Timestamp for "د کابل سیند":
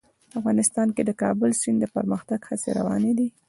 1.09-1.77